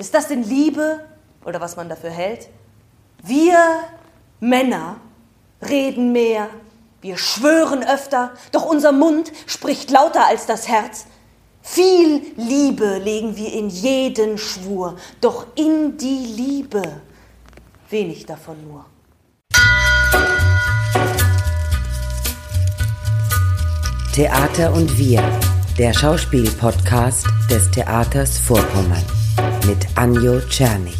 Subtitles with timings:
[0.00, 1.00] Ist das denn Liebe
[1.44, 2.48] oder was man dafür hält?
[3.22, 3.58] Wir
[4.40, 4.96] Männer
[5.60, 6.48] reden mehr,
[7.02, 11.04] wir schwören öfter, doch unser Mund spricht lauter als das Herz.
[11.60, 16.82] Viel Liebe legen wir in jeden Schwur, doch in die Liebe
[17.90, 18.86] wenig davon nur.
[24.14, 25.22] Theater und wir,
[25.76, 29.04] der Schauspiel-Podcast des Theaters Vorpommern
[29.66, 30.96] mit Anjo Czernig.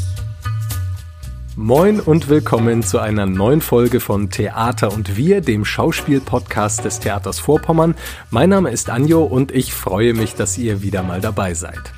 [1.57, 7.39] Moin und willkommen zu einer neuen Folge von Theater und wir, dem Schauspiel-Podcast des Theaters
[7.39, 7.95] Vorpommern.
[8.31, 11.93] Mein Name ist Anjo und ich freue mich, dass ihr wieder mal dabei seid.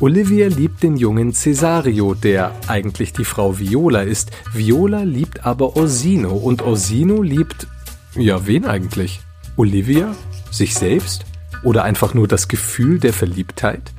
[0.00, 4.30] Olivia liebt den jungen Cesario, der eigentlich die Frau Viola ist.
[4.54, 7.66] Viola liebt aber Orsino und Orsino liebt,
[8.14, 9.20] ja, wen eigentlich?
[9.56, 10.14] Olivia?
[10.50, 11.26] Sich selbst?
[11.62, 13.92] Oder einfach nur das Gefühl der Verliebtheit?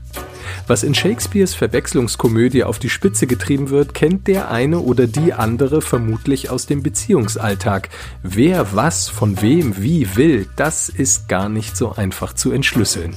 [0.67, 5.81] Was in Shakespeares Verwechslungskomödie auf die Spitze getrieben wird, kennt der eine oder die andere
[5.81, 7.89] vermutlich aus dem Beziehungsalltag.
[8.23, 13.15] Wer was von wem wie will, das ist gar nicht so einfach zu entschlüsseln.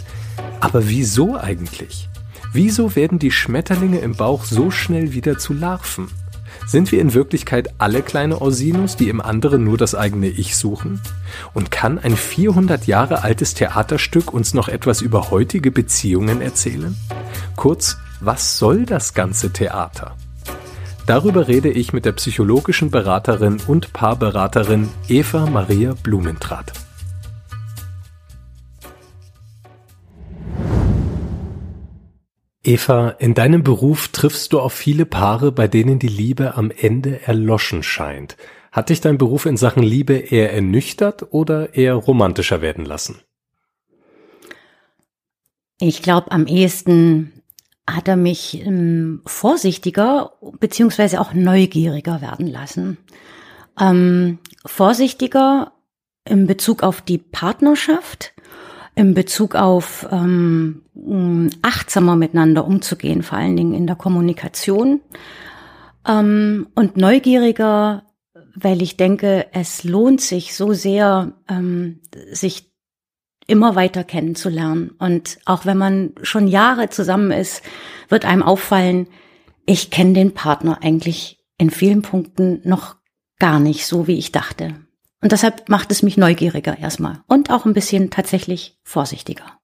[0.60, 2.08] Aber wieso eigentlich?
[2.52, 6.08] Wieso werden die Schmetterlinge im Bauch so schnell wieder zu Larven?
[6.66, 11.00] Sind wir in Wirklichkeit alle kleine Orsinus, die im anderen nur das eigene Ich suchen?
[11.52, 16.96] Und kann ein 400 Jahre altes Theaterstück uns noch etwas über heutige Beziehungen erzählen?
[17.56, 20.16] Kurz, was soll das ganze Theater?
[21.06, 26.83] Darüber rede ich mit der psychologischen Beraterin und Paarberaterin Eva Maria Blumentrath.
[32.64, 37.20] Eva, in deinem Beruf triffst du auf viele Paare, bei denen die Liebe am Ende
[37.26, 38.36] erloschen scheint.
[38.72, 43.20] Hat dich dein Beruf in Sachen Liebe eher ernüchtert oder eher romantischer werden lassen?
[45.78, 47.32] Ich glaube, am ehesten
[47.88, 52.96] hat er mich ähm, vorsichtiger beziehungsweise auch neugieriger werden lassen.
[53.78, 55.72] Ähm, vorsichtiger
[56.24, 58.33] in Bezug auf die Partnerschaft,
[58.94, 60.82] in Bezug auf ähm,
[61.62, 65.00] achtsamer miteinander umzugehen, vor allen Dingen in der Kommunikation.
[66.06, 68.04] Ähm, und neugieriger,
[68.54, 72.00] weil ich denke, es lohnt sich so sehr, ähm,
[72.30, 72.72] sich
[73.46, 74.90] immer weiter kennenzulernen.
[74.98, 77.62] Und auch wenn man schon Jahre zusammen ist,
[78.08, 79.08] wird einem auffallen,
[79.66, 82.96] ich kenne den Partner eigentlich in vielen Punkten noch
[83.38, 84.83] gar nicht so, wie ich dachte.
[85.24, 89.58] Und deshalb macht es mich neugieriger erstmal und auch ein bisschen tatsächlich vorsichtiger.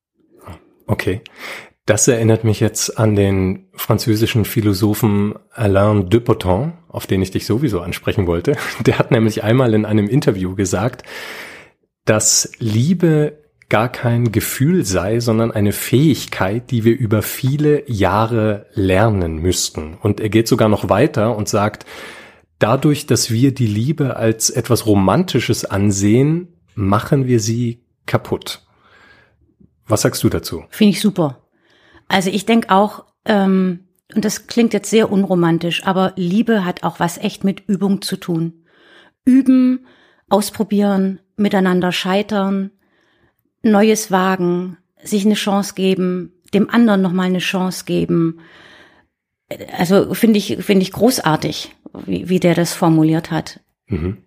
[0.87, 1.21] Okay.
[1.85, 7.45] Das erinnert mich jetzt an den französischen Philosophen Alain de Botton, auf den ich dich
[7.45, 8.57] sowieso ansprechen wollte.
[8.87, 11.03] Der hat nämlich einmal in einem Interview gesagt,
[12.07, 19.37] dass Liebe gar kein Gefühl sei, sondern eine Fähigkeit, die wir über viele Jahre lernen
[19.37, 19.99] müssten.
[20.01, 21.85] Und er geht sogar noch weiter und sagt,
[22.61, 28.63] dadurch, dass wir die Liebe als etwas Romantisches ansehen, machen wir sie kaputt.
[29.87, 30.65] Was sagst du dazu?
[30.71, 31.49] Finde ich super.
[32.07, 37.01] Also ich denke auch, ähm, und das klingt jetzt sehr unromantisch, aber Liebe hat auch
[37.01, 38.65] was echt mit Übung zu tun.
[39.25, 39.87] Üben,
[40.29, 42.71] ausprobieren, miteinander scheitern,
[43.63, 48.41] Neues wagen, sich eine Chance geben, dem anderen nochmal eine Chance geben.
[49.77, 51.75] Also finde ich, finde ich großartig,
[52.07, 53.61] wie, wie der das formuliert hat.
[53.87, 54.19] Mhm.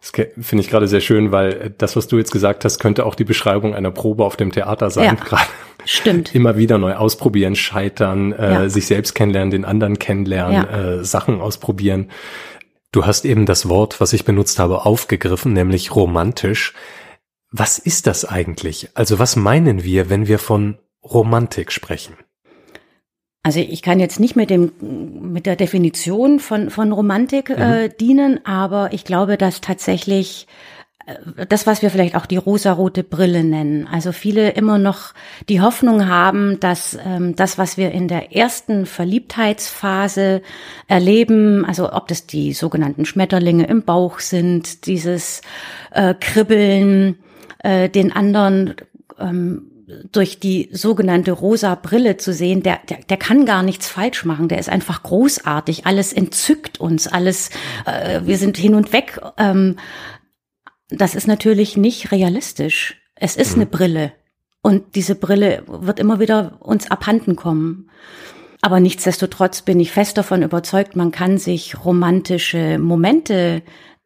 [0.00, 3.14] Das finde ich gerade sehr schön, weil das, was du jetzt gesagt hast, könnte auch
[3.14, 5.04] die Beschreibung einer Probe auf dem Theater sein.
[5.04, 5.46] Ja, gerade
[5.84, 6.34] stimmt.
[6.34, 8.68] Immer wieder neu ausprobieren, scheitern, äh, ja.
[8.68, 10.92] sich selbst kennenlernen, den anderen kennenlernen, ja.
[10.98, 12.10] äh, Sachen ausprobieren.
[12.92, 16.72] Du hast eben das Wort, was ich benutzt habe, aufgegriffen, nämlich romantisch.
[17.50, 18.90] Was ist das eigentlich?
[18.94, 22.14] Also was meinen wir, wenn wir von Romantik sprechen?
[23.46, 24.72] Also ich kann jetzt nicht mit dem
[25.32, 27.92] mit der Definition von von Romantik äh, mhm.
[28.00, 30.48] dienen, aber ich glaube, dass tatsächlich
[31.06, 33.86] äh, das, was wir vielleicht auch die rosarote Brille nennen.
[33.86, 35.14] Also viele immer noch
[35.48, 40.42] die Hoffnung haben, dass ähm, das, was wir in der ersten Verliebtheitsphase
[40.88, 45.40] erleben, also ob das die sogenannten Schmetterlinge im Bauch sind, dieses
[45.92, 47.20] äh, Kribbeln,
[47.60, 48.74] äh, den anderen
[49.20, 49.70] ähm,
[50.10, 54.48] durch die sogenannte rosa Brille zu sehen, der, der, der kann gar nichts falsch machen.
[54.48, 55.86] Der ist einfach großartig.
[55.86, 57.50] Alles entzückt uns, alles,
[57.84, 59.20] äh, wir sind hin und weg.
[59.38, 59.76] Ähm,
[60.88, 63.00] das ist natürlich nicht realistisch.
[63.14, 63.62] Es ist mhm.
[63.62, 64.12] eine Brille.
[64.62, 67.88] Und diese Brille wird immer wieder uns abhanden kommen.
[68.62, 73.62] Aber nichtsdestotrotz bin ich fest davon überzeugt, man kann sich romantische Momente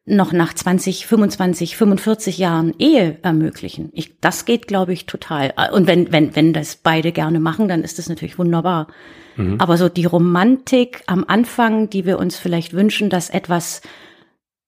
[0.07, 3.91] noch nach 20, 25, 45 Jahren Ehe ermöglichen.
[3.93, 5.53] Ich, das geht, glaube ich, total.
[5.73, 8.89] Und wenn, wenn, wenn das beide gerne machen, dann ist das natürlich wunderbar.
[9.37, 9.61] Mhm.
[9.61, 13.83] Aber so die Romantik am Anfang, die wir uns vielleicht wünschen, dass etwas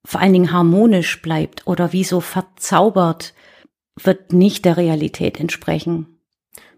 [0.05, 3.35] vor allen Dingen harmonisch bleibt oder wie so verzaubert,
[4.01, 6.07] wird nicht der Realität entsprechen.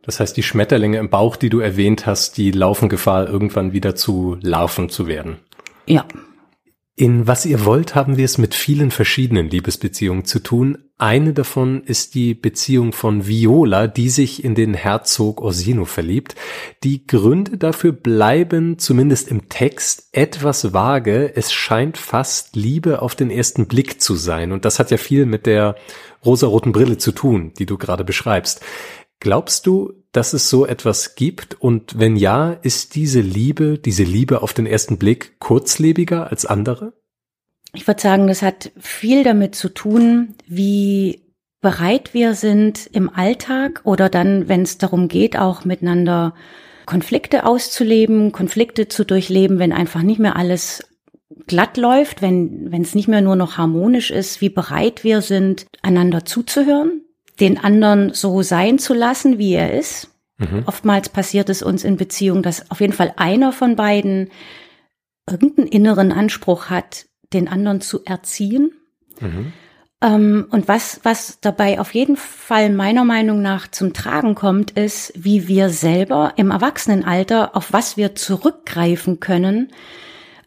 [0.02, 3.94] Das heißt, die Schmetterlinge im Bauch, die du erwähnt hast, die laufen Gefahr, irgendwann wieder
[3.94, 5.38] zu Larven zu werden.
[5.86, 6.04] Ja.
[6.96, 10.79] In Was ihr wollt haben wir es mit vielen verschiedenen Liebesbeziehungen zu tun.
[10.96, 16.37] Eine davon ist die Beziehung von Viola, die sich in den Herzog Orsino verliebt.
[16.85, 21.35] Die Gründe dafür bleiben zumindest im Text etwas vage.
[21.35, 24.52] Es scheint fast Liebe auf den ersten Blick zu sein.
[24.52, 25.75] Und das hat ja viel mit der
[26.25, 28.61] rosaroten Brille zu tun, die du gerade beschreibst.
[29.20, 31.61] Glaubst du, dass es so etwas gibt?
[31.61, 36.93] Und wenn ja, ist diese Liebe, diese Liebe auf den ersten Blick kurzlebiger als andere?
[37.75, 41.25] Ich würde sagen, das hat viel damit zu tun, wie
[41.61, 46.34] bereit wir sind im Alltag oder dann, wenn es darum geht, auch miteinander
[46.87, 50.84] Konflikte auszuleben, Konflikte zu durchleben, wenn einfach nicht mehr alles
[51.46, 55.67] glatt läuft, wenn wenn es nicht mehr nur noch harmonisch ist, wie bereit wir sind,
[55.82, 57.02] einander zuzuhören,
[57.40, 60.10] den anderen so sein zu lassen, wie er ist.
[60.38, 60.64] Mhm.
[60.66, 64.31] Oftmals passiert es uns in Beziehungen, dass auf jeden Fall einer von beiden
[65.28, 68.72] irgendeinen inneren Anspruch hat, den anderen zu erziehen.
[69.20, 69.52] Mhm.
[70.02, 75.12] Ähm, und was, was dabei auf jeden Fall meiner Meinung nach zum Tragen kommt, ist,
[75.16, 79.72] wie wir selber im Erwachsenenalter, auf was wir zurückgreifen können,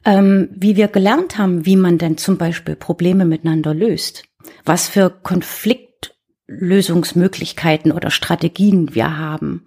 [0.05, 4.25] ähm, wie wir gelernt haben, wie man denn zum Beispiel Probleme miteinander löst,
[4.63, 5.86] was für Konflikte
[6.47, 9.63] Lösungsmöglichkeiten oder Strategien wir haben.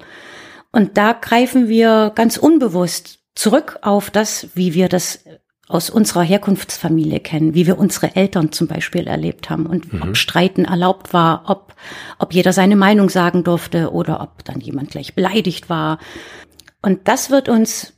[0.73, 5.25] Und da greifen wir ganz unbewusst zurück auf das, wie wir das
[5.71, 10.03] aus unserer Herkunftsfamilie kennen, wie wir unsere Eltern zum Beispiel erlebt haben und mhm.
[10.03, 11.75] ob Streiten erlaubt war, ob,
[12.19, 15.99] ob jeder seine Meinung sagen durfte oder ob dann jemand gleich beleidigt war.
[16.83, 17.93] Und das wird uns,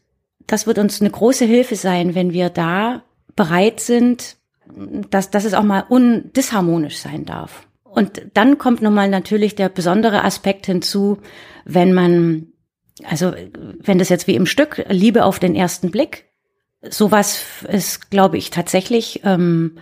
[0.46, 3.04] das wird uns eine große Hilfe sein, wenn wir da
[3.36, 4.36] bereit sind,
[5.10, 7.66] dass, dass es auch mal undisharmonisch sein darf.
[7.92, 11.18] Und dann kommt nochmal natürlich der besondere Aspekt hinzu,
[11.64, 12.48] wenn man,
[13.04, 13.32] also
[13.80, 16.24] wenn das jetzt wie im Stück Liebe auf den ersten Blick,
[16.88, 19.78] sowas ist, glaube ich, tatsächlich, ähm,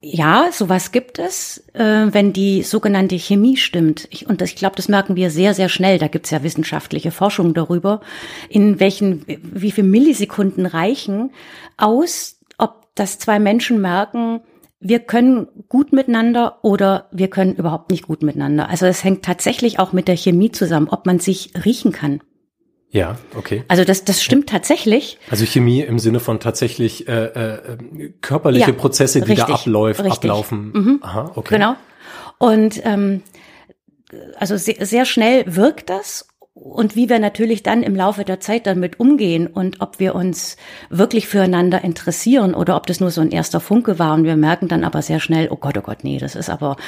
[0.00, 4.08] ja, sowas gibt es, äh, wenn die sogenannte Chemie stimmt.
[4.10, 5.98] Ich, und das, ich glaube, das merken wir sehr, sehr schnell.
[5.98, 8.00] Da gibt es ja wissenschaftliche Forschung darüber,
[8.48, 11.32] in welchen, wie viele Millisekunden reichen
[11.76, 14.40] aus, ob das zwei Menschen merken,
[14.80, 18.68] wir können gut miteinander oder wir können überhaupt nicht gut miteinander.
[18.68, 22.20] Also es hängt tatsächlich auch mit der Chemie zusammen, ob man sich riechen kann.
[22.90, 23.64] Ja, okay.
[23.68, 25.18] Also das, das stimmt tatsächlich.
[25.30, 30.00] Also Chemie im Sinne von tatsächlich äh, äh, körperliche ja, Prozesse, die richtig, da abläuft,
[30.00, 30.30] richtig.
[30.30, 30.72] ablaufen.
[30.72, 30.98] Mhm.
[31.02, 31.54] Aha, okay.
[31.56, 31.74] Genau.
[32.38, 33.22] Und ähm,
[34.38, 38.66] also sehr, sehr schnell wirkt das und wie wir natürlich dann im Laufe der Zeit
[38.66, 40.56] damit umgehen und ob wir uns
[40.88, 44.66] wirklich füreinander interessieren oder ob das nur so ein erster Funke war und wir merken
[44.66, 46.78] dann aber sehr schnell, oh Gott, oh Gott, nee, das ist aber,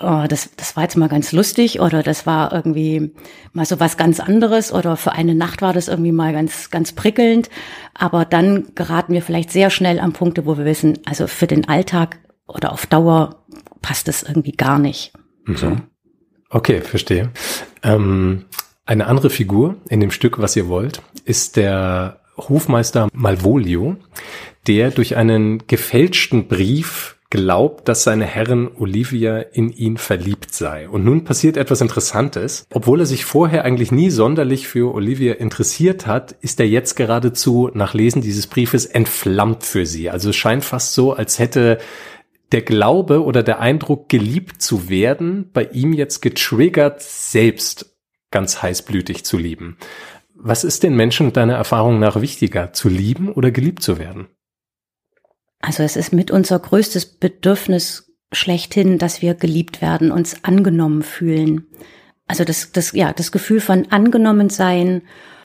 [0.00, 3.14] oh, das, das war jetzt mal ganz lustig oder das war irgendwie
[3.52, 6.92] mal so was ganz anderes oder für eine Nacht war das irgendwie mal ganz, ganz
[6.92, 7.48] prickelnd.
[7.94, 11.68] Aber dann geraten wir vielleicht sehr schnell an Punkte, wo wir wissen, also für den
[11.68, 12.18] Alltag
[12.48, 13.44] oder auf Dauer
[13.82, 15.12] passt das irgendwie gar nicht.
[15.44, 15.56] Mhm.
[15.56, 15.76] So.
[16.50, 17.30] Okay, verstehe.
[17.84, 18.46] Ähm
[18.86, 23.96] eine andere Figur in dem Stück, was ihr wollt, ist der Hofmeister Malvolio,
[24.66, 30.88] der durch einen gefälschten Brief glaubt, dass seine Herrin Olivia in ihn verliebt sei.
[30.88, 32.64] Und nun passiert etwas Interessantes.
[32.72, 37.70] Obwohl er sich vorher eigentlich nie sonderlich für Olivia interessiert hat, ist er jetzt geradezu
[37.74, 40.08] nach Lesen dieses Briefes entflammt für sie.
[40.08, 41.78] Also es scheint fast so, als hätte
[42.52, 47.95] der Glaube oder der Eindruck, geliebt zu werden, bei ihm jetzt getriggert, selbst
[48.36, 49.78] ganz heißblütig zu lieben.
[50.34, 54.28] Was ist den Menschen deiner Erfahrung nach wichtiger, zu lieben oder geliebt zu werden?
[55.60, 61.66] Also es ist mit unser größtes Bedürfnis schlechthin, dass wir geliebt werden, uns angenommen fühlen.
[62.26, 65.00] Also das, das, ja, das Gefühl von angenommen sein,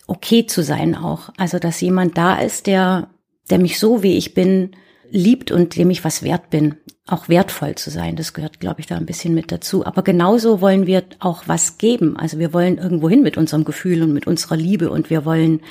[0.06, 1.30] okay zu sein auch.
[1.38, 3.10] Also dass jemand da ist, der,
[3.50, 4.76] der mich so wie ich bin,
[5.10, 6.76] liebt und dem ich was wert bin,
[7.12, 8.15] auch wertvoll zu sein.
[8.15, 9.86] Das gehört, glaube ich, da ein bisschen mit dazu.
[9.86, 12.18] Aber genauso wollen wir auch was geben.
[12.18, 15.62] Also wir wollen irgendwo hin mit unserem Gefühl und mit unserer Liebe und wir wollen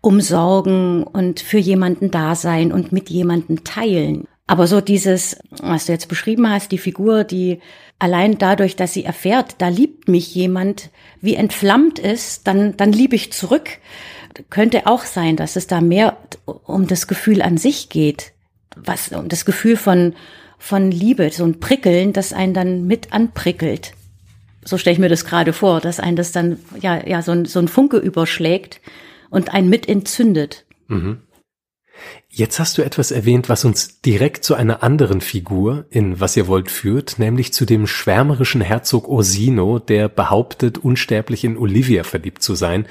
[0.00, 4.26] umsorgen und für jemanden da sein und mit jemanden teilen.
[4.46, 7.60] Aber so dieses, was du jetzt beschrieben hast, die Figur, die
[7.98, 10.90] allein dadurch, dass sie erfährt, da liebt mich jemand,
[11.20, 13.78] wie entflammt ist, dann, dann liebe ich zurück.
[14.50, 16.16] Könnte auch sein, dass es da mehr
[16.46, 18.32] um das Gefühl an sich geht
[18.84, 20.14] was um das Gefühl von
[20.58, 23.92] von Liebe, so ein Prickeln, das einen dann mit anprickelt.
[24.64, 27.44] So stelle ich mir das gerade vor, dass einen das dann ja ja so ein,
[27.44, 28.80] so ein Funke überschlägt
[29.30, 30.64] und einen mit entzündet.
[30.88, 31.18] Mhm.
[32.30, 36.46] Jetzt hast du etwas erwähnt, was uns direkt zu einer anderen Figur in Was ihr
[36.46, 42.54] wollt führt, nämlich zu dem schwärmerischen Herzog Orsino, der behauptet, unsterblich in Olivia verliebt zu
[42.54, 42.86] sein.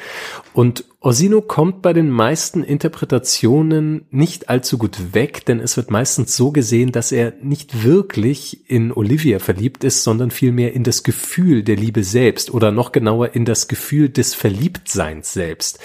[0.53, 6.35] Und Orsino kommt bei den meisten Interpretationen nicht allzu gut weg, denn es wird meistens
[6.35, 11.63] so gesehen, dass er nicht wirklich in Olivia verliebt ist, sondern vielmehr in das Gefühl
[11.63, 15.79] der Liebe selbst oder noch genauer in das Gefühl des Verliebtseins selbst.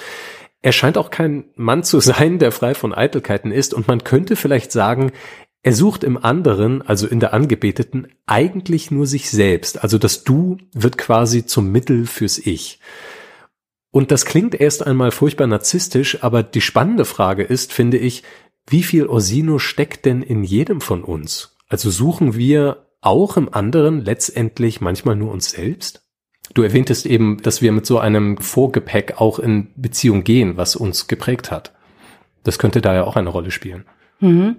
[0.62, 4.36] Er scheint auch kein Mann zu sein, der frei von Eitelkeiten ist, und man könnte
[4.36, 5.12] vielleicht sagen,
[5.64, 9.82] er sucht im anderen, also in der Angebeteten, eigentlich nur sich selbst.
[9.82, 12.80] Also das Du wird quasi zum Mittel fürs Ich.
[13.92, 18.22] Und das klingt erst einmal furchtbar narzisstisch, aber die spannende Frage ist, finde ich,
[18.66, 21.56] wie viel Orsino steckt denn in jedem von uns?
[21.68, 26.04] Also suchen wir auch im anderen letztendlich manchmal nur uns selbst?
[26.54, 31.08] Du erwähntest eben, dass wir mit so einem Vorgepäck auch in Beziehung gehen, was uns
[31.08, 31.72] geprägt hat.
[32.44, 33.84] Das könnte da ja auch eine Rolle spielen.
[34.20, 34.56] Mhm.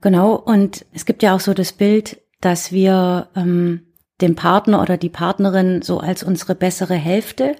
[0.00, 3.82] Genau, und es gibt ja auch so das Bild, dass wir ähm,
[4.20, 7.56] den Partner oder die Partnerin so als unsere bessere Hälfte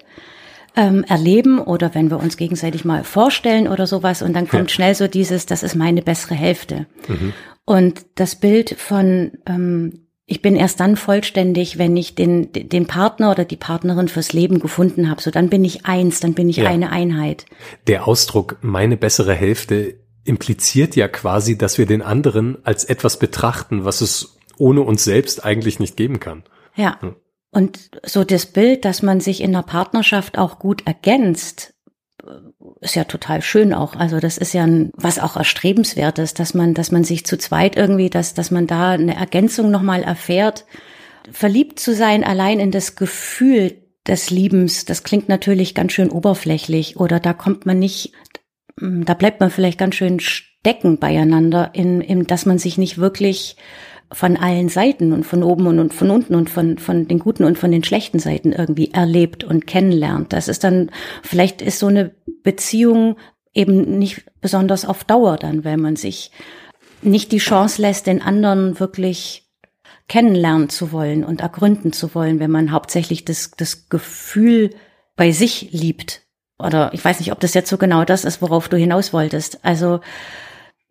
[0.75, 4.75] ähm, erleben oder wenn wir uns gegenseitig mal vorstellen oder sowas und dann kommt ja.
[4.75, 6.85] schnell so dieses, das ist meine bessere Hälfte.
[7.07, 7.33] Mhm.
[7.65, 13.31] Und das Bild von ähm, ich bin erst dann vollständig, wenn ich den, den Partner
[13.31, 15.21] oder die Partnerin fürs Leben gefunden habe.
[15.21, 16.69] So, dann bin ich eins, dann bin ich ja.
[16.69, 17.45] eine Einheit.
[17.87, 23.85] Der Ausdruck meine bessere Hälfte impliziert ja quasi, dass wir den anderen als etwas betrachten,
[23.85, 26.43] was es ohne uns selbst eigentlich nicht geben kann.
[26.75, 26.99] Ja.
[26.99, 27.15] Hm.
[27.51, 31.73] Und so das Bild, dass man sich in einer Partnerschaft auch gut ergänzt,
[32.81, 33.95] ist ja total schön auch.
[33.95, 37.37] Also das ist ja ein, was auch erstrebenswert ist, dass man, dass man sich zu
[37.37, 40.65] zweit irgendwie, dass, dass man da eine Ergänzung nochmal erfährt.
[41.31, 43.75] Verliebt zu sein allein in das Gefühl
[44.07, 48.13] des Liebens, das klingt natürlich ganz schön oberflächlich oder da kommt man nicht,
[48.79, 53.57] da bleibt man vielleicht ganz schön stecken beieinander, in, in dass man sich nicht wirklich
[54.11, 57.57] von allen Seiten und von oben und, von unten und von, von den guten und
[57.57, 60.31] von den schlechten Seiten irgendwie erlebt und kennenlernt.
[60.33, 60.91] Das ist dann,
[61.23, 63.17] vielleicht ist so eine Beziehung
[63.53, 66.31] eben nicht besonders auf Dauer dann, weil man sich
[67.01, 69.47] nicht die Chance lässt, den anderen wirklich
[70.07, 74.69] kennenlernen zu wollen und ergründen zu wollen, wenn man hauptsächlich das, das Gefühl
[75.15, 76.21] bei sich liebt.
[76.59, 79.63] Oder ich weiß nicht, ob das jetzt so genau das ist, worauf du hinaus wolltest.
[79.63, 79.99] Also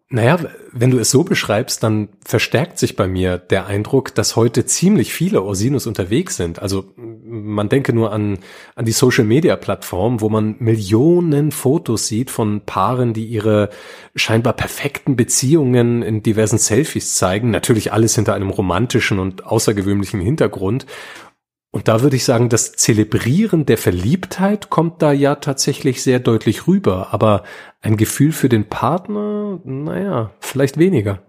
[0.08, 0.38] naja,
[0.70, 5.12] wenn du es so beschreibst, dann verstärkt sich bei mir der Eindruck, dass heute ziemlich
[5.12, 6.62] viele Orsinus unterwegs sind.
[6.62, 8.38] Also man denke nur an,
[8.76, 13.70] an die Social-Media-Plattform, wo man Millionen Fotos sieht von Paaren, die ihre
[14.14, 17.50] scheinbar perfekten Beziehungen in diversen Selfies zeigen.
[17.50, 20.86] Natürlich alles hinter einem romantischen und außergewöhnlichen Hintergrund.
[21.76, 26.66] Und da würde ich sagen, das Zelebrieren der Verliebtheit kommt da ja tatsächlich sehr deutlich
[26.66, 27.42] rüber, aber
[27.82, 31.20] ein Gefühl für den Partner, naja, vielleicht weniger.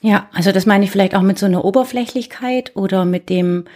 [0.00, 3.66] Ja, also das meine ich vielleicht auch mit so einer Oberflächlichkeit oder mit dem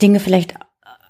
[0.00, 0.54] Dinge vielleicht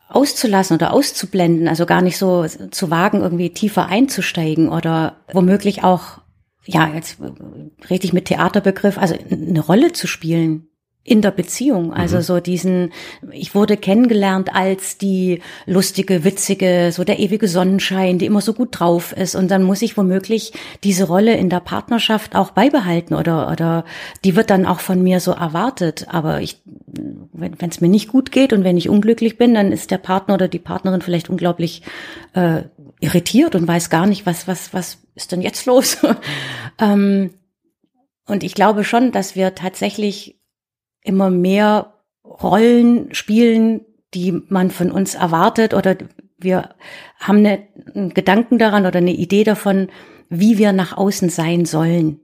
[0.08, 6.22] auszulassen oder auszublenden, also gar nicht so zu wagen, irgendwie tiefer einzusteigen oder womöglich auch,
[6.64, 7.18] ja, jetzt
[7.90, 10.68] ich mit Theaterbegriff, also eine Rolle zu spielen,
[11.04, 11.92] in der Beziehung.
[11.92, 12.23] Also mhm.
[12.23, 12.92] so diesen,
[13.32, 18.68] ich wurde kennengelernt als die lustige, witzige, so der ewige Sonnenschein, die immer so gut
[18.78, 19.35] drauf ist.
[19.35, 20.52] Und dann muss ich womöglich
[20.85, 23.85] diese Rolle in der Partnerschaft auch beibehalten oder, oder
[24.25, 26.06] die wird dann auch von mir so erwartet.
[26.09, 26.62] Aber ich,
[27.32, 30.35] wenn es mir nicht gut geht und wenn ich unglücklich bin, dann ist der Partner
[30.35, 31.82] oder die Partnerin vielleicht unglaublich
[32.35, 32.62] äh,
[33.00, 35.99] irritiert und weiß gar nicht, was, was, was ist denn jetzt los?
[36.78, 37.30] ähm,
[38.26, 40.38] und ich glaube schon, dass wir tatsächlich
[41.02, 41.94] immer mehr
[42.25, 43.82] Rollen spielen,
[44.14, 45.97] die man von uns erwartet oder
[46.38, 46.75] wir
[47.18, 49.88] haben eine, einen Gedanken daran oder eine Idee davon,
[50.28, 52.21] wie wir nach außen sein sollen.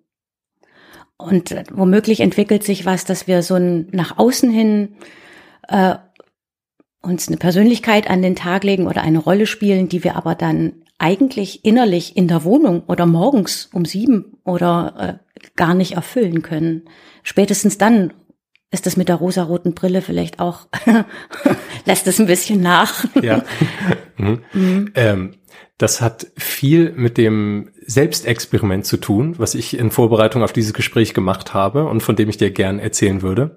[1.17, 4.97] Und womöglich entwickelt sich was, dass wir so ein nach außen hin
[5.69, 5.97] äh,
[7.03, 10.85] uns eine Persönlichkeit an den Tag legen oder eine Rolle spielen, die wir aber dann
[10.99, 16.85] eigentlich innerlich in der Wohnung oder morgens um sieben oder äh, gar nicht erfüllen können.
[17.23, 18.13] Spätestens dann
[18.71, 20.67] ist das mit der rosaroten Brille vielleicht auch,
[21.85, 23.05] lässt es ein bisschen nach.
[23.23, 23.43] ja.
[24.21, 24.43] Mhm.
[24.53, 24.91] Mhm.
[24.97, 25.35] Ähm,
[25.79, 31.15] Das hat viel mit dem Selbstexperiment zu tun, was ich in Vorbereitung auf dieses Gespräch
[31.15, 33.57] gemacht habe und von dem ich dir gern erzählen würde.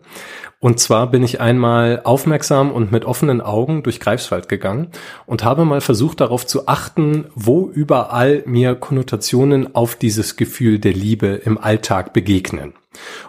[0.59, 4.89] Und zwar bin ich einmal aufmerksam und mit offenen Augen durch Greifswald gegangen
[5.25, 10.93] und habe mal versucht darauf zu achten, wo überall mir Konnotationen auf dieses Gefühl der
[10.93, 12.73] Liebe im Alltag begegnen.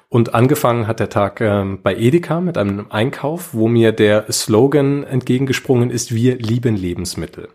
[0.09, 5.05] Und angefangen hat der Tag äh, bei Edeka mit einem Einkauf, wo mir der Slogan
[5.05, 7.49] entgegengesprungen ist, wir lieben Lebensmittel.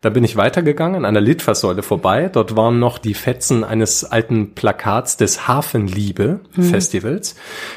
[0.00, 2.28] Da bin ich weitergegangen an einer Litfaßsäule vorbei.
[2.30, 6.62] Dort waren noch die Fetzen eines alten Plakats des Hafenliebe mhm.
[6.62, 7.36] Festivals.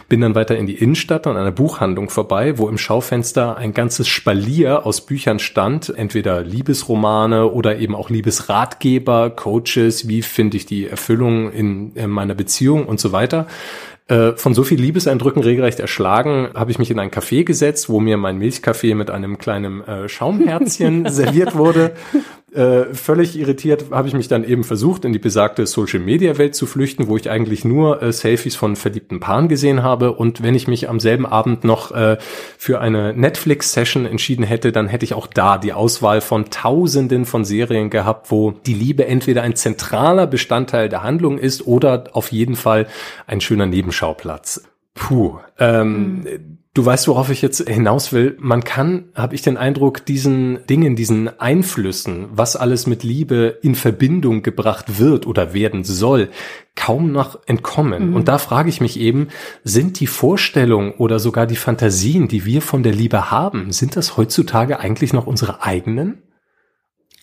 [0.10, 4.10] Bin dann weiter in die Innenstadt an einer Buchhandlung vorbei, wo im Schaufenster ein ganzes
[4.10, 10.88] Spalier aus Büchern stand, entweder Liebesromane oder eben auch Liebesratgeber, Coaches, wie finde ich die
[10.88, 13.48] Erfüllung in, in meiner Beziehung und so weiter.
[14.08, 18.00] Äh, von so viel Liebeseindrücken regelrecht erschlagen, habe ich mich in ein Café gesetzt, wo
[18.00, 21.92] mir mein Milchkaffee mit einem kleinen äh, Schaumherzchen serviert wurde
[22.58, 27.08] äh, völlig irritiert habe ich mich dann eben versucht, in die besagte Social-Media-Welt zu flüchten,
[27.08, 30.14] wo ich eigentlich nur äh, Selfies von verliebten Paaren gesehen habe.
[30.14, 32.18] Und wenn ich mich am selben Abend noch äh,
[32.58, 37.46] für eine Netflix-Session entschieden hätte, dann hätte ich auch da die Auswahl von Tausenden von
[37.46, 42.56] Serien gehabt, wo die Liebe entweder ein zentraler Bestandteil der Handlung ist oder auf jeden
[42.56, 42.88] Fall
[43.28, 44.64] ein schöner Nebenschauplatz.
[44.96, 45.38] Puh.
[45.60, 48.38] Ähm, mhm Du weißt, worauf ich jetzt hinaus will.
[48.40, 53.74] Man kann, habe ich den Eindruck, diesen Dingen, diesen Einflüssen, was alles mit Liebe in
[53.74, 56.30] Verbindung gebracht wird oder werden soll,
[56.76, 58.10] kaum noch entkommen.
[58.10, 58.16] Mhm.
[58.16, 59.30] Und da frage ich mich eben,
[59.64, 64.16] sind die Vorstellungen oder sogar die Fantasien, die wir von der Liebe haben, sind das
[64.16, 66.22] heutzutage eigentlich noch unsere eigenen?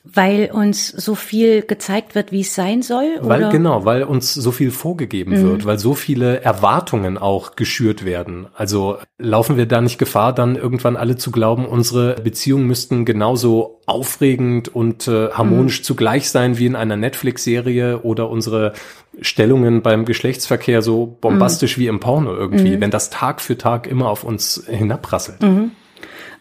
[0.07, 3.17] Weil uns so viel gezeigt wird, wie es sein soll?
[3.23, 3.49] Weil, oder?
[3.49, 5.51] genau, weil uns so viel vorgegeben mhm.
[5.51, 8.47] wird, weil so viele Erwartungen auch geschürt werden.
[8.55, 13.81] Also laufen wir da nicht Gefahr, dann irgendwann alle zu glauben, unsere Beziehungen müssten genauso
[13.87, 15.85] aufregend und äh, harmonisch mhm.
[15.85, 18.75] zugleich sein wie in einer Netflix-Serie oder unsere
[19.23, 21.81] Stellungen beim Geschlechtsverkehr so bombastisch mhm.
[21.81, 22.83] wie im Porno irgendwie, mhm.
[22.83, 25.43] wenn das Tag für Tag immer auf uns hinabrasselt.
[25.43, 25.71] Mhm.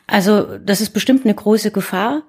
[0.05, 2.23] Also das ist bestimmt eine große Gefahr.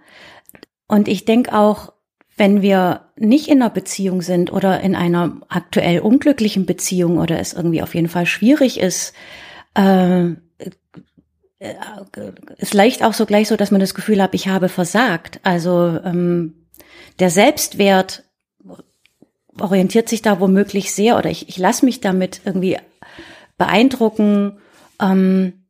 [0.86, 1.92] Und ich denke auch,
[2.36, 7.52] wenn wir nicht in einer Beziehung sind oder in einer aktuell unglücklichen Beziehung oder es
[7.52, 9.14] irgendwie auf jeden Fall schwierig ist,
[9.74, 10.30] äh,
[12.58, 15.40] ist leicht auch so gleich so, dass man das Gefühl hat, ich habe versagt.
[15.44, 16.66] Also ähm,
[17.20, 18.24] der Selbstwert
[19.60, 22.78] orientiert sich da womöglich sehr oder ich, ich lasse mich damit irgendwie
[23.56, 24.58] beeindrucken.
[25.00, 25.63] Ähm,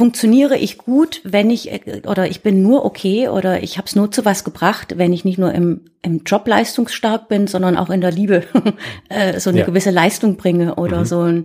[0.00, 1.70] funktioniere ich gut, wenn ich
[2.06, 5.26] oder ich bin nur okay oder ich habe es nur zu was gebracht, wenn ich
[5.26, 8.44] nicht nur im im Job leistungsstark bin, sondern auch in der Liebe
[9.10, 9.66] äh, so eine ja.
[9.66, 11.04] gewisse Leistung bringe oder mhm.
[11.04, 11.44] so ein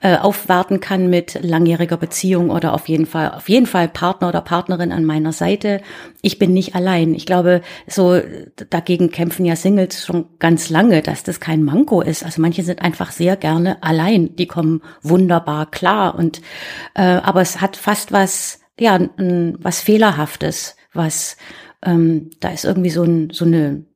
[0.00, 4.42] äh, aufwarten kann mit langjähriger Beziehung oder auf jeden Fall auf jeden Fall Partner oder
[4.42, 5.80] Partnerin an meiner Seite.
[6.22, 7.14] Ich bin nicht allein.
[7.14, 8.20] Ich glaube, so
[8.70, 12.24] dagegen kämpfen ja Singles schon ganz lange, dass das kein Manko ist.
[12.24, 14.36] Also manche sind einfach sehr gerne allein.
[14.36, 16.42] Die kommen wunderbar klar und
[16.94, 21.36] äh, aber es hat fast was ja was fehlerhaftes, was
[21.84, 23.86] ähm, da ist irgendwie so, ein, so eine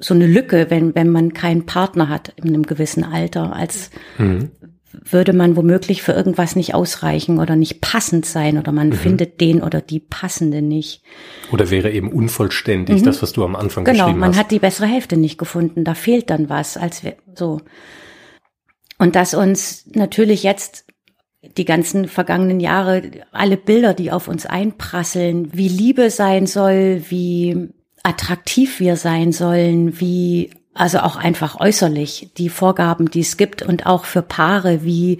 [0.00, 4.50] so eine Lücke, wenn, wenn man keinen Partner hat in einem gewissen Alter, als mhm.
[4.92, 8.94] würde man womöglich für irgendwas nicht ausreichen oder nicht passend sein oder man mhm.
[8.94, 11.02] findet den oder die passende nicht.
[11.52, 13.04] Oder wäre eben unvollständig, mhm.
[13.04, 14.14] das, was du am Anfang genau, geschrieben hast.
[14.14, 17.60] Genau, man hat die bessere Hälfte nicht gefunden, da fehlt dann was, als wir, so.
[18.98, 20.84] Und dass uns natürlich jetzt
[21.42, 27.68] die ganzen vergangenen Jahre, alle Bilder, die auf uns einprasseln, wie Liebe sein soll, wie
[28.02, 33.86] attraktiv wir sein sollen, wie also auch einfach äußerlich die Vorgaben, die es gibt und
[33.86, 35.18] auch für Paare, wie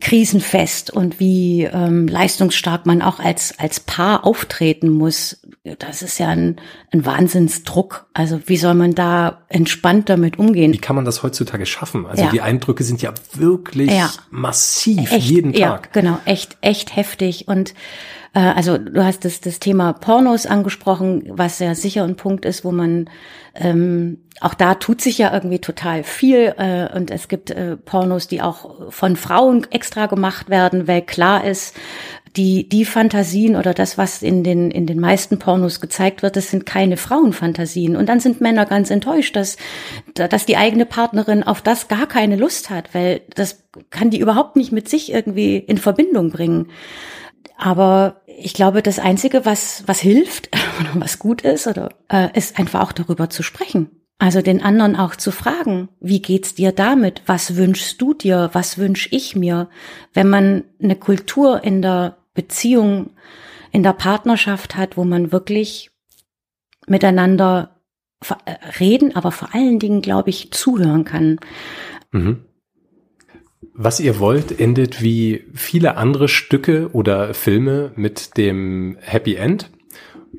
[0.00, 5.42] krisenfest und wie ähm, leistungsstark man auch als als Paar auftreten muss.
[5.78, 6.56] Das ist ja ein,
[6.90, 8.06] ein Wahnsinnsdruck.
[8.14, 10.72] Also wie soll man da entspannt damit umgehen?
[10.72, 12.06] Wie kann man das heutzutage schaffen?
[12.06, 12.30] Also ja.
[12.30, 14.10] die Eindrücke sind ja wirklich ja.
[14.30, 15.90] massiv echt, jeden Tag.
[15.94, 17.74] Ja, genau, echt echt heftig und
[18.34, 22.64] äh, also du hast das, das Thema Pornos angesprochen, was ja sicher ein Punkt ist,
[22.64, 23.10] wo man
[23.54, 28.28] ähm, auch da tut sich ja irgendwie total viel äh, und es gibt äh, Pornos,
[28.28, 31.74] die auch von Frauen extra gemacht werden, weil klar ist,
[32.36, 36.50] die, die Fantasien oder das, was in den, in den meisten Pornos gezeigt wird, das
[36.50, 37.96] sind keine Frauenfantasien.
[37.96, 39.56] Und dann sind Männer ganz enttäuscht, dass,
[40.14, 44.56] dass die eigene Partnerin auf das gar keine Lust hat, weil das kann die überhaupt
[44.56, 46.68] nicht mit sich irgendwie in Verbindung bringen.
[47.56, 50.50] Aber ich glaube, das Einzige, was, was hilft
[50.80, 53.99] oder was gut ist, oder, äh, ist einfach auch darüber zu sprechen.
[54.20, 57.22] Also den anderen auch zu fragen, wie geht's dir damit?
[57.24, 58.50] Was wünschst du dir?
[58.52, 59.70] Was wünsch ich mir?
[60.12, 63.12] Wenn man eine Kultur in der Beziehung,
[63.72, 65.90] in der Partnerschaft hat, wo man wirklich
[66.86, 67.80] miteinander
[68.44, 71.38] äh, reden, aber vor allen Dingen, glaube ich, zuhören kann.
[72.12, 72.44] Mhm.
[73.72, 79.70] Was ihr wollt, endet wie viele andere Stücke oder Filme mit dem Happy End.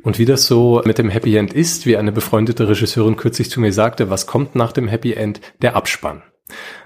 [0.04, 3.60] Und wie das so mit dem Happy End ist, wie eine befreundete Regisseurin kürzlich zu
[3.60, 5.42] mir sagte, was kommt nach dem Happy End?
[5.62, 6.24] Der Abspann.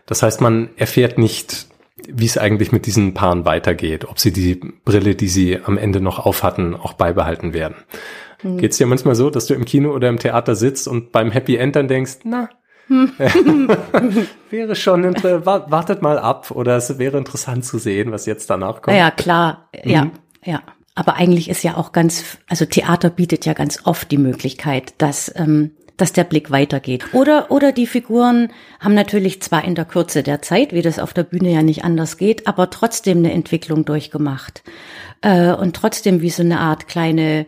[0.06, 1.67] Das heißt, man erfährt nicht,
[2.08, 6.01] wie es eigentlich mit diesen Paaren weitergeht, ob sie die Brille, die sie am Ende
[6.01, 7.78] noch aufhatten, auch beibehalten werden.
[8.43, 8.58] Mhm.
[8.58, 11.32] Geht es dir manchmal so, dass du im Kino oder im Theater sitzt und beim
[11.32, 12.49] Happy End dann denkst, na,
[14.49, 18.95] wäre schon, wartet mal ab oder es wäre interessant zu sehen, was jetzt danach kommt.
[18.95, 19.91] Ja, klar, mhm.
[19.91, 20.12] ja,
[20.43, 20.62] ja.
[20.95, 25.31] Aber eigentlich ist ja auch ganz, also Theater bietet ja ganz oft die Möglichkeit, dass,
[25.36, 27.13] ähm, dass der Blick weitergeht.
[27.13, 31.13] Oder, oder die Figuren haben natürlich zwar in der Kürze der Zeit, wie das auf
[31.13, 34.63] der Bühne ja nicht anders geht, aber trotzdem eine Entwicklung durchgemacht.
[35.21, 37.45] Äh, und trotzdem wie so eine Art kleine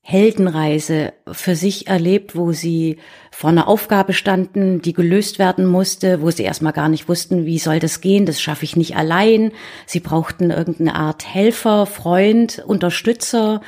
[0.00, 2.98] Heldenreise für sich erlebt, wo sie
[3.36, 7.58] vor einer Aufgabe standen, die gelöst werden musste, wo sie erstmal gar nicht wussten, wie
[7.58, 9.52] soll das gehen, das schaffe ich nicht allein.
[9.84, 13.60] Sie brauchten irgendeine Art Helfer, Freund, Unterstützer,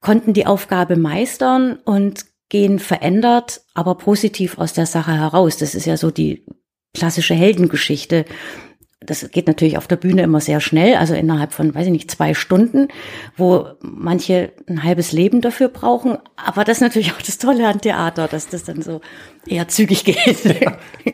[0.00, 5.58] konnten die Aufgabe meistern und gehen verändert, aber positiv aus der Sache heraus.
[5.58, 6.46] Das ist ja so die
[6.94, 8.24] klassische Heldengeschichte
[9.00, 12.10] das geht natürlich auf der Bühne immer sehr schnell, also innerhalb von, weiß ich nicht,
[12.10, 12.88] zwei Stunden,
[13.36, 16.18] wo manche ein halbes Leben dafür brauchen.
[16.36, 19.00] Aber das ist natürlich auch das Tolle an Theater, dass das dann so
[19.46, 20.44] eher zügig geht.
[20.44, 20.76] Ja.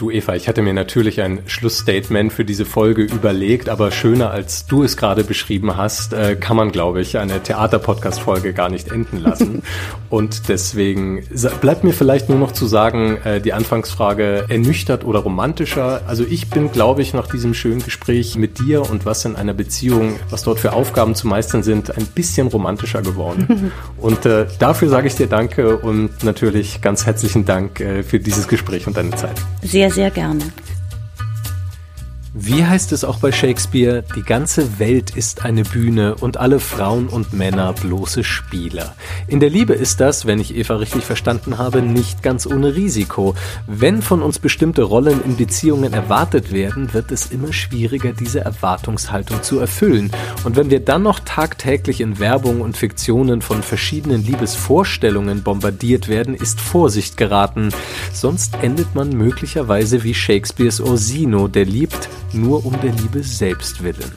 [0.00, 4.64] Du Eva, ich hatte mir natürlich ein Schlussstatement für diese Folge überlegt, aber schöner als
[4.64, 9.18] du es gerade beschrieben hast, äh, kann man, glaube ich, eine Theater-Podcast-Folge gar nicht enden
[9.18, 9.62] lassen.
[10.08, 11.22] Und deswegen
[11.60, 16.00] bleibt mir vielleicht nur noch zu sagen, äh, die Anfangsfrage ernüchtert oder romantischer.
[16.06, 19.52] Also ich bin, glaube ich, nach diesem schönen Gespräch mit dir und was in einer
[19.52, 23.70] Beziehung, was dort für Aufgaben zu meistern sind, ein bisschen romantischer geworden.
[23.98, 28.48] Und äh, dafür sage ich dir Danke und natürlich ganz herzlichen Dank äh, für dieses
[28.48, 29.36] Gespräch und deine Zeit.
[29.90, 30.44] Sehr gerne.
[32.32, 37.08] Wie heißt es auch bei Shakespeare, die ganze Welt ist eine Bühne und alle Frauen
[37.08, 38.94] und Männer bloße Spieler.
[39.26, 43.34] In der Liebe ist das, wenn ich Eva richtig verstanden habe, nicht ganz ohne Risiko.
[43.66, 49.42] Wenn von uns bestimmte Rollen in Beziehungen erwartet werden, wird es immer schwieriger, diese Erwartungshaltung
[49.42, 50.12] zu erfüllen.
[50.44, 56.34] Und wenn wir dann noch tagtäglich in Werbung und Fiktionen von verschiedenen Liebesvorstellungen bombardiert werden,
[56.34, 57.70] ist Vorsicht geraten.
[58.12, 64.12] Sonst endet man möglicherweise wie Shakespeares Orsino, der liebt, nur um der Liebe selbst willen.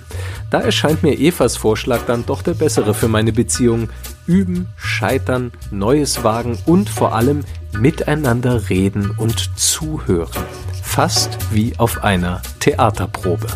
[0.49, 3.89] Da erscheint mir Evas Vorschlag dann doch der bessere für meine Beziehung.
[4.27, 7.43] Üben, scheitern, Neues wagen und vor allem
[7.77, 10.43] miteinander reden und zuhören.
[10.81, 13.47] Fast wie auf einer Theaterprobe.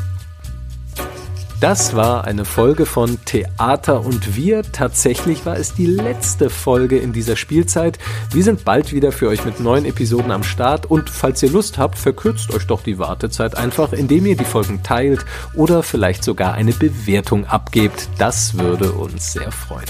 [1.59, 4.61] Das war eine Folge von Theater und wir.
[4.61, 7.97] Tatsächlich war es die letzte Folge in dieser Spielzeit.
[8.31, 11.79] Wir sind bald wieder für euch mit neuen Episoden am Start und falls ihr Lust
[11.79, 16.53] habt, verkürzt euch doch die Wartezeit einfach, indem ihr die Folgen teilt oder vielleicht sogar
[16.53, 18.07] eine Bewertung abgebt.
[18.19, 19.89] Das würde uns sehr freuen.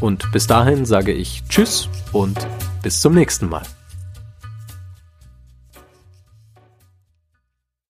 [0.00, 2.44] Und bis dahin sage ich Tschüss und
[2.82, 3.62] bis zum nächsten Mal.